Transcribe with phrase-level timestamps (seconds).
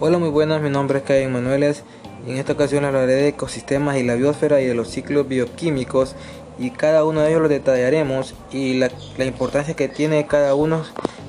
[0.00, 1.82] Hola, muy buenas, mi nombre es Kevin Manueles
[2.24, 6.14] y en esta ocasión hablaré de ecosistemas y la biosfera y de los ciclos bioquímicos
[6.56, 10.84] y cada uno de ellos los detallaremos y la, la importancia que tiene cada uno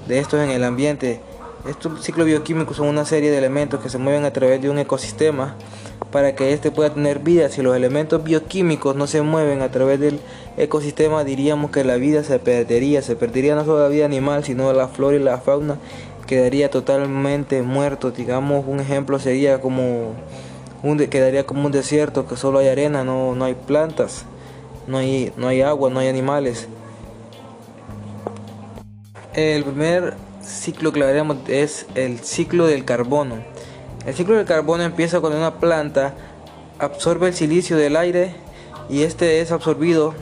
[0.08, 1.20] de estos en el ambiente.
[1.68, 4.78] Estos ciclos bioquímicos son una serie de elementos que se mueven a través de un
[4.78, 5.56] ecosistema
[6.12, 7.50] para que éste pueda tener vida.
[7.50, 10.20] Si los elementos bioquímicos no se mueven a través del
[10.58, 13.02] ecosistema, diríamos que la vida se perdería.
[13.02, 15.78] Se perdería no solo la vida animal, sino la flora y la fauna
[16.30, 18.12] quedaría totalmente muerto.
[18.12, 20.14] Digamos, un ejemplo sería como
[20.84, 24.26] un quedaría como un desierto que solo hay arena, no, no hay plantas,
[24.86, 26.68] no hay, no hay agua, no hay animales.
[29.34, 33.38] El primer ciclo que hablaremos es el ciclo del carbono.
[34.06, 36.14] El ciclo del carbono empieza cuando una planta
[36.78, 38.36] absorbe el silicio del aire
[38.88, 40.14] y este es absorbido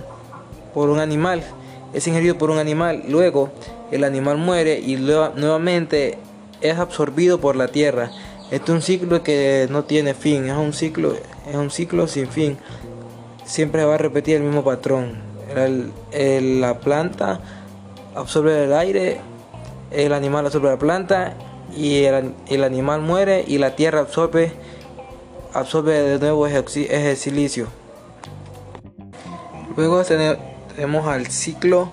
[0.73, 1.43] por un animal,
[1.91, 3.03] es ingerido por un animal.
[3.09, 3.51] Luego,
[3.91, 6.17] el animal muere y nuevamente
[6.61, 8.11] es absorbido por la tierra.
[8.51, 11.13] Este es un ciclo que no tiene fin, es un ciclo,
[11.49, 12.57] es un ciclo sin fin.
[13.45, 15.21] Siempre va a repetir el mismo patrón.
[16.13, 17.39] la planta
[18.15, 19.19] absorbe el aire,
[19.91, 21.33] el animal absorbe la planta
[21.75, 24.51] y el, animal muere y la tierra absorbe,
[25.53, 27.67] absorbe de nuevo ese, silicio.
[29.75, 31.89] Luego tenemos al ciclo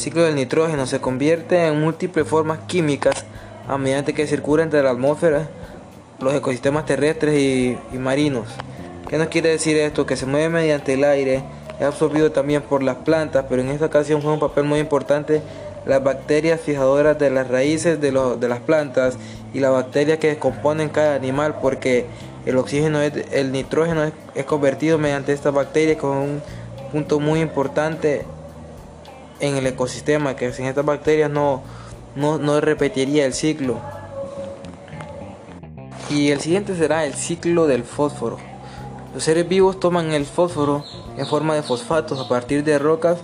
[0.00, 3.26] ciclo del nitrógeno se convierte en múltiples formas químicas
[3.68, 5.46] a medida que circula entre la atmósfera,
[6.20, 8.48] los ecosistemas terrestres y, marinos.
[9.10, 10.06] ¿Qué nos quiere decir esto?
[10.06, 11.42] Que se mueve mediante el aire,
[11.78, 15.42] es absorbido también por las plantas, pero en esta ocasión juega un papel muy importante
[15.84, 19.18] las bacterias fijadoras de las raíces de, las plantas
[19.52, 22.06] y las bacterias que componen cada animal, porque
[22.46, 26.42] el oxígeno, el nitrógeno es, es convertido mediante estas bacterias con un
[26.90, 28.24] punto muy importante
[29.40, 31.62] en el ecosistema, que sin estas bacterias no,
[32.14, 33.80] no, repetiría el ciclo.
[36.08, 38.38] Y el siguiente será el ciclo del fósforo.
[39.14, 40.84] Los seres vivos toman el fósforo
[41.16, 43.18] en forma de fosfatos a partir de rocas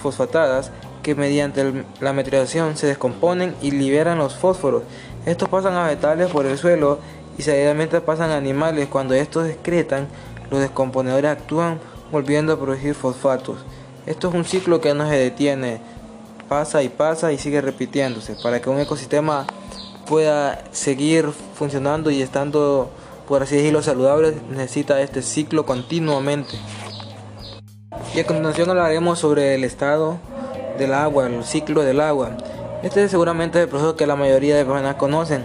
[0.00, 0.70] fosfatadas
[1.02, 4.82] que mediante la metrización se descomponen y liberan los fósforos.
[5.24, 6.98] Estos pasan a vegetales por el suelo
[7.38, 8.88] y seguidamente pasan a animales.
[8.88, 10.08] Cuando estos excretan,
[10.50, 13.58] los descomponedores actúan volviendo a producir fosfatos.
[14.06, 15.80] Esto es un ciclo que no se detiene,
[16.48, 18.36] pasa y pasa y sigue repitiéndose.
[18.40, 19.46] Para que un ecosistema
[20.08, 22.88] pueda seguir funcionando y estando,
[23.26, 26.56] por así decirlo, saludable, necesita este ciclo continuamente.
[28.14, 30.18] Y a continuación hablaremos sobre el estado
[30.78, 32.36] del agua, el ciclo del agua.
[32.84, 35.44] Este seguramente es el proceso que la mayoría de personas conocen.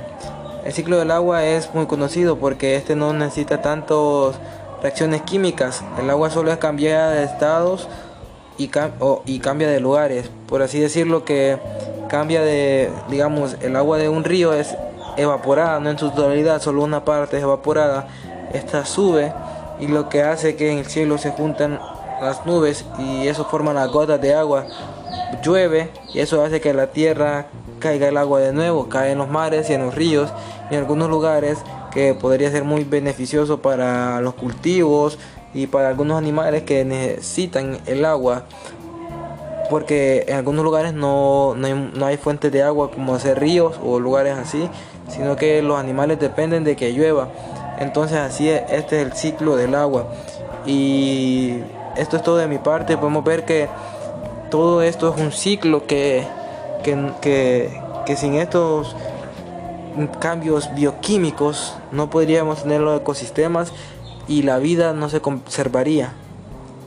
[0.64, 4.36] El ciclo del agua es muy conocido porque este no necesita tantas
[4.84, 5.84] reacciones químicas.
[6.00, 7.88] El agua solo es cambiada de estados
[8.58, 10.30] y, cambia de lugares.
[10.48, 11.58] Por así decirlo que
[12.10, 14.76] cambia de, digamos, el agua de un río es
[15.18, 18.08] evaporada, no en su totalidad, solo una parte es evaporada.
[18.54, 19.34] Esta sube
[19.80, 21.80] y lo que hace que en el cielo se juntan
[22.22, 24.66] las nubes y eso forma las gotas de agua.
[25.44, 27.48] Llueve y eso hace que la tierra
[27.80, 30.32] caiga el agua de nuevo, cae en los mares y en los ríos
[30.70, 31.58] y en algunos lugares
[31.92, 35.18] que podría ser muy beneficioso para los cultivos,
[35.54, 38.46] y para algunos animales que necesitan el agua
[39.72, 44.38] porque en algunos lugares no, no, hay, fuentes de agua como hacer ríos o lugares
[44.38, 44.70] así,
[45.08, 47.30] sino que los animales dependen de que llueva.
[47.80, 50.08] Entonces así es, este es el ciclo del agua.
[50.66, 51.62] Y
[51.96, 52.98] esto es todo de mi parte.
[52.98, 53.70] Podemos ver que
[54.50, 56.28] todo esto es un ciclo que,
[56.84, 57.72] que,
[58.06, 58.94] que sin estos
[60.20, 63.72] cambios bioquímicos no podríamos tener los ecosistemas
[64.32, 66.14] y la vida no se conservaría.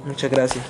[0.07, 0.65] Muchas gracias.